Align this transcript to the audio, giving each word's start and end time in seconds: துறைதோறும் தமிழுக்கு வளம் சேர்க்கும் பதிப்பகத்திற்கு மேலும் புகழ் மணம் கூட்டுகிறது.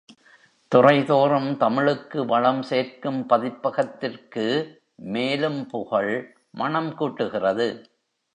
துறைதோறும் 0.71 1.57
தமிழுக்கு 1.57 2.25
வளம் 2.25 2.61
சேர்க்கும் 2.61 3.19
பதிப்பகத்திற்கு 3.29 4.45
மேலும் 4.95 5.67
புகழ் 5.67 6.35
மணம் 6.51 6.91
கூட்டுகிறது. 6.97 7.69